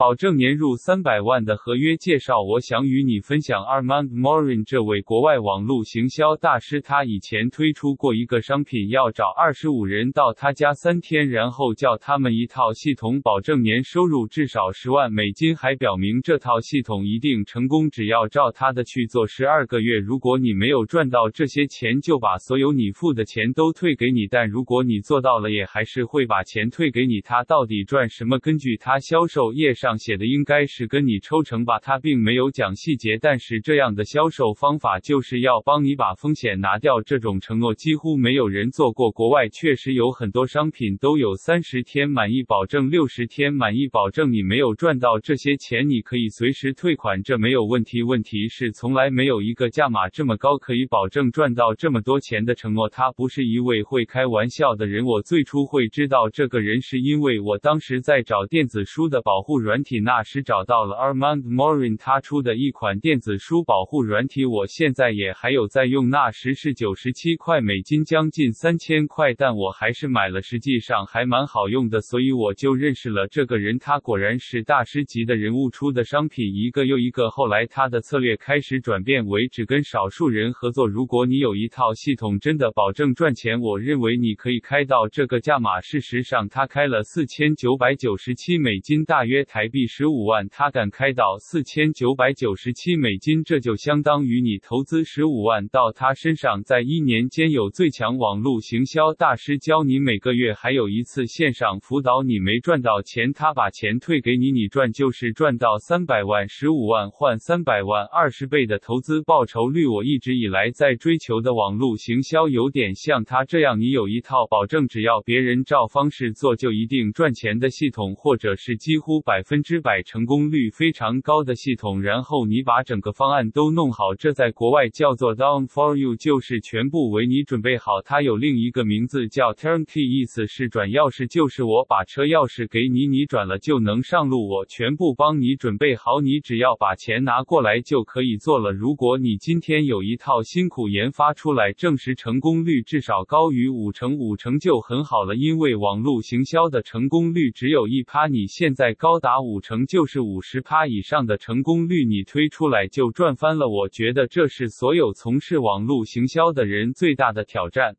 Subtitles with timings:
[0.00, 2.40] 保证年入三百万的合约介绍。
[2.40, 27.20] 我想与你分享 Armand Morin 这位国外网络行销大师，他以前推出过一个商品，要找二十五人到他家三天，然后教他们一套系统，保证年收入至少十万美金，还表明这套系统一定成功，只要照他的去做十二个月，如果你没有赚到这些钱，就把所有你付的钱都退给你，但如果你做到了，也还是会把钱退给你。
[27.20, 28.38] 他到底赚什么？
[28.38, 29.89] 根据他销售业上。
[29.98, 37.00] 写的应该是跟你抽成吧，他并没有讲细节，但是这样的销售方法就是要帮你把风险拿掉。
[37.02, 48.02] 这种承诺几乎没有人做过，国外确实有很多商品都有三十天满意保证、六十天满意保证，你没有赚到这些钱，你可以随时退款，这没有问题。
[48.02, 52.88] 问题是从来没有一个价码这么高，可以保证赚到这么多钱的承诺。
[52.88, 55.04] 他不是一位会开玩笑的人。
[55.04, 66.08] 我最初会知道这个人，是因为我当时在找电子书的保护软体，那时找到了 Armand Morin 他出的一款电子书保护软体，我现在也还有在用。
[66.10, 73.78] 那时是九十七块美金，将近三千块，但我还是买了，实际上还蛮好用的，所以我就认识了这个人。
[73.78, 77.30] 他果然是大师级的人物，出的商品一个又一个。
[77.30, 80.88] 后来他的策略开始转变为只跟少数人合作。
[80.88, 85.80] 如果你有一套系统，真的保证赚钱，我认为你可以开到这个价码。
[85.80, 89.86] 事实上，他开了四千九百九十七美金，大约台币。
[89.86, 96.62] 十五万，他敢开到四千九百九十七美金，这就相当于你投资十五万到他身上。
[96.62, 102.22] 在一年间有最强网络行销大师教你，每个月还有一次线上辅导。
[102.22, 109.86] 你没赚到钱，他把钱退给你，你赚就是赚到三百万，十五万换三百万，二十倍的投资报酬率。
[109.86, 128.02] 我一直以来在追求的网络行销有点像他这样，你有一套保证，只要别人照方式做就一定赚钱的系统，或者是几乎百分之百成功率非常高的系统，然后你把整个方案都弄好，这在国外叫做 Done for You，就是全部为你准备好。
[128.02, 138.70] 它有另一个名字叫 Turnkey，意思是转钥匙，就是我把车钥匙给你，你转了就能上路，我全部帮你准备好，你只要把钱拿过来就可以做了。
[138.72, 149.60] 如果你今天有一套辛苦研发出来，证实成功率至少高于五成，五成就很好了，因为网络行销的成功率只有一趴，你现在高达五五。
[149.60, 153.68] 成就是五十趴以上的成功率，你推出来就赚翻了。
[153.68, 157.94] 我觉得这是所有从事网络行销的人最大的挑战。